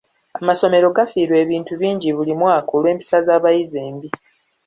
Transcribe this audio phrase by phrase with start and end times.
[0.39, 4.09] Amasomero gafiirwa ebintu bingi buli mwaka olw'empisa z'abayizi embi.